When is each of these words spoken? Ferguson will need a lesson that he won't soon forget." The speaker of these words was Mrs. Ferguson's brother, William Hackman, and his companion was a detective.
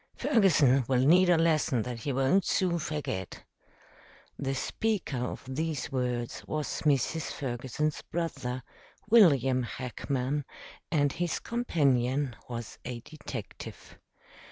Ferguson 0.15 0.83
will 0.87 1.05
need 1.05 1.29
a 1.29 1.37
lesson 1.37 1.83
that 1.83 1.99
he 1.99 2.11
won't 2.11 2.43
soon 2.43 2.79
forget." 2.79 3.43
The 4.35 4.55
speaker 4.55 5.17
of 5.19 5.43
these 5.47 5.91
words 5.91 6.43
was 6.47 6.81
Mrs. 6.85 7.31
Ferguson's 7.31 8.01
brother, 8.01 8.63
William 9.11 9.61
Hackman, 9.61 10.43
and 10.91 11.11
his 11.13 11.37
companion 11.37 12.35
was 12.49 12.79
a 12.83 13.01
detective. 13.01 13.99